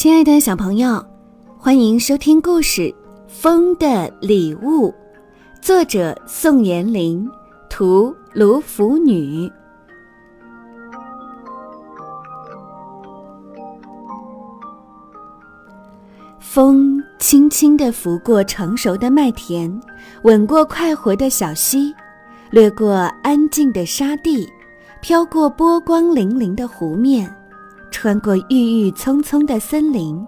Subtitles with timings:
[0.00, 1.04] 亲爱的小朋友，
[1.58, 2.80] 欢迎收听故事
[3.28, 4.88] 《风的礼物》，
[5.60, 7.30] 作者宋延龄，
[7.68, 9.52] 图卢浮女。
[16.38, 19.78] 风轻轻地拂过成熟的麦田，
[20.22, 21.94] 吻过快活的小溪，
[22.50, 22.90] 掠过
[23.22, 24.50] 安静的沙地，
[25.02, 27.30] 飘过波光粼粼的湖面，
[27.90, 30.26] 穿过郁郁葱葱的森林，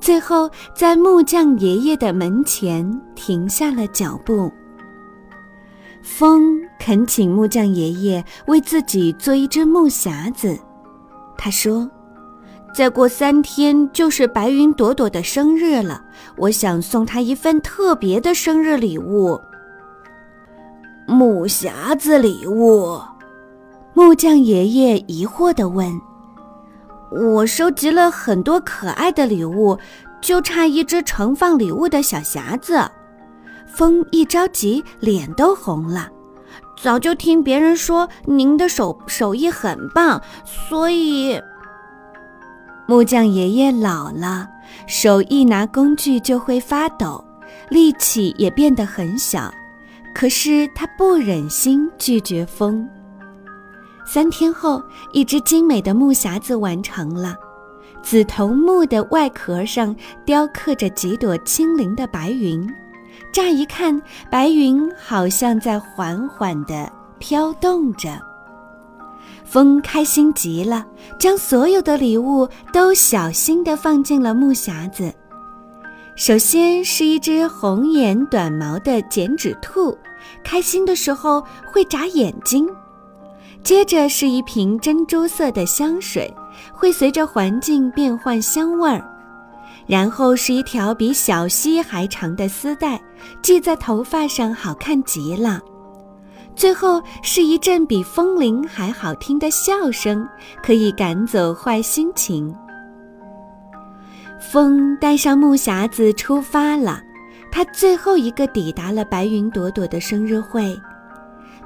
[0.00, 4.50] 最后在木匠爷爷的门前停下了脚步。
[6.02, 10.58] 风恳请木匠爷爷为自己做一只木匣子，
[11.36, 11.88] 他说。
[12.74, 16.02] 再过三天就是白云朵朵的生日了，
[16.38, 19.38] 我想送她一份特别的生日礼物。
[21.06, 22.98] 木匣子礼物？
[23.92, 25.92] 木匠爷爷疑惑地问。
[27.14, 29.78] 我收集了很多可爱的礼物，
[30.20, 32.90] 就差一只盛放礼物的小匣子。
[33.66, 36.08] 风一着急，脸都红了。
[36.80, 41.40] 早就听别人说您的手手艺很棒，所以。
[42.86, 44.48] 木匠爷爷老了，
[44.86, 47.22] 手一拿工具就会发抖，
[47.68, 49.52] 力气也变得很小。
[50.14, 52.88] 可是他不忍心拒绝风。
[54.12, 54.82] 三天后，
[55.12, 57.34] 一只精美的木匣子完成了。
[58.02, 59.96] 紫头木的外壳上
[60.26, 62.70] 雕刻着几朵轻灵的白云，
[63.32, 63.98] 乍一看，
[64.30, 68.10] 白云好像在缓缓地飘动着。
[69.46, 70.84] 风开心极了，
[71.18, 75.10] 将所有的礼物都小心地放进了木匣子。
[76.16, 79.96] 首先是一只红眼短毛的剪纸兔，
[80.44, 82.66] 开心的时候会眨眼睛；
[83.62, 86.32] 接着是一瓶珍珠色的香水，
[86.72, 89.00] 会随着环境变换香味儿；
[89.86, 93.00] 然后是一条比小溪还长的丝带，
[93.42, 95.60] 系在头发上，好看极了。
[96.54, 100.26] 最后是一阵比风铃还好听的笑声，
[100.62, 102.54] 可以赶走坏心情。
[104.38, 107.00] 风带上木匣子出发了，
[107.50, 110.76] 他最后一个抵达了白云朵朵的生日会。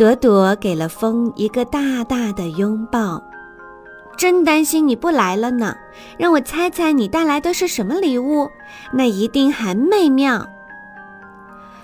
[0.00, 3.22] 朵朵给了风一个大大的拥抱，
[4.16, 5.76] 真担心你不来了呢。
[6.16, 8.48] 让我猜猜你带来的是什么礼物？
[8.94, 10.48] 那一定很美妙。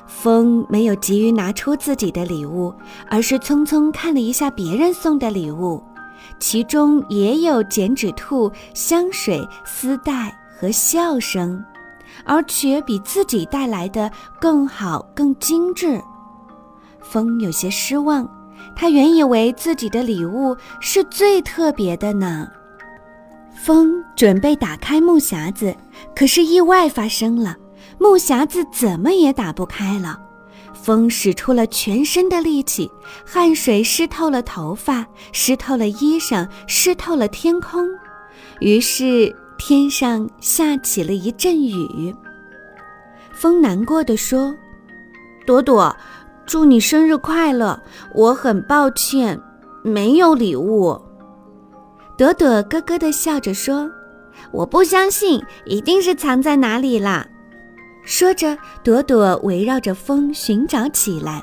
[0.07, 2.75] 风没有急于拿出自己的礼物，
[3.11, 5.85] 而是匆匆看了一下别人送的礼物，
[6.39, 11.63] 其中也有剪纸兔、香水、丝带和笑声，
[12.25, 14.11] 而且比自己带来的
[14.41, 16.01] 更好、更精致。
[17.11, 18.29] 风有些失望，
[18.75, 22.49] 他原以为自己的礼物是最特别的呢。
[23.55, 25.75] 风准备打开木匣子，
[26.15, 27.57] 可是意外发生了。
[27.99, 30.21] 木匣子怎么也打不开了，
[30.75, 32.91] 风使出了全身的力气，
[33.25, 37.89] 汗水湿透了头发，湿透了衣裳，湿透了天空，
[38.61, 42.15] 于是天上下起了一阵雨。
[43.33, 44.55] 风难过的说
[45.47, 45.95] ：“朵朵，
[46.47, 47.79] 祝你生日快乐！
[48.15, 49.39] 我很抱歉，
[49.83, 50.99] 没有礼物。”
[52.17, 53.91] 朵朵咯咯地笑着说
[54.53, 57.27] ：“我不相信，一定是藏在哪里啦。”
[58.05, 61.43] 说着，朵朵围绕着风寻找起来。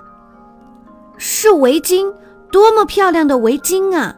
[1.17, 2.11] 是围巾，
[2.51, 4.15] 多么漂亮的围巾啊！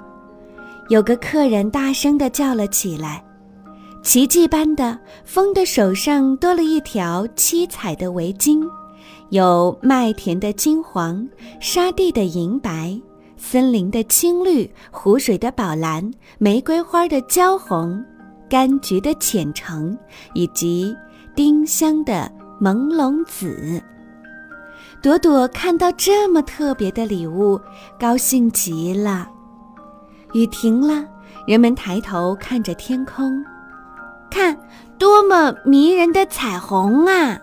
[0.89, 3.23] 有个客人大声地叫了起来。
[4.03, 8.63] 奇迹般的，风的手上多了一条七彩的围巾，
[9.35, 11.27] 有麦田的金黄、
[11.59, 12.97] 沙地的银白、
[13.35, 18.01] 森林的青绿、湖水的宝蓝、玫瑰花的娇红、
[18.49, 19.97] 柑橘的浅橙，
[20.33, 20.95] 以及。
[21.35, 22.31] 丁香的
[22.61, 23.83] 朦胧紫，
[25.03, 27.59] 朵朵看到这么特别的礼物，
[27.99, 29.27] 高兴极了。
[30.31, 31.05] 雨停了，
[31.45, 33.43] 人们抬头看着天空，
[34.31, 34.57] 看，
[34.97, 37.37] 多么迷人的彩虹啊！